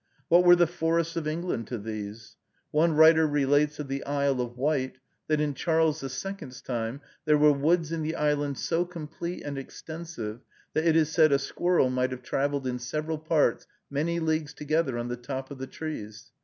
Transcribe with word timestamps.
What 0.29 0.43
were 0.43 0.55
the 0.55 0.65
"forests" 0.65 1.15
of 1.15 1.27
England 1.27 1.67
to 1.67 1.77
these? 1.77 2.35
One 2.71 2.93
writer 2.95 3.27
relates 3.27 3.77
of 3.77 3.87
the 3.87 4.03
Isle 4.03 4.41
of 4.41 4.57
Wight, 4.57 4.97
that 5.27 5.39
in 5.39 5.53
Charles 5.53 5.99
the 6.01 6.09
Second's 6.09 6.59
time 6.59 7.01
"there 7.25 7.37
were 7.37 7.51
woods 7.51 7.91
in 7.91 8.01
the 8.01 8.15
island 8.15 8.57
so 8.57 8.83
complete 8.83 9.43
and 9.43 9.59
extensive, 9.59 10.39
that 10.73 10.87
it 10.87 10.95
is 10.95 11.11
said 11.11 11.31
a 11.31 11.37
squirrel 11.37 11.91
might 11.91 12.09
have 12.09 12.23
traveled 12.23 12.65
in 12.65 12.79
several 12.79 13.19
parts 13.19 13.67
many 13.91 14.19
leagues 14.19 14.55
together 14.55 14.97
on 14.97 15.07
the 15.07 15.17
top 15.17 15.51
of 15.51 15.59
the 15.59 15.67
trees." 15.67 16.31